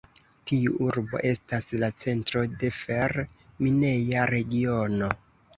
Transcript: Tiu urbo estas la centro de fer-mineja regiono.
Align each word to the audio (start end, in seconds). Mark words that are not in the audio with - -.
Tiu 0.51 0.71
urbo 0.85 1.19
estas 1.31 1.67
la 1.83 1.91
centro 2.03 2.43
de 2.63 2.71
fer-mineja 2.79 4.27
regiono. 4.35 5.13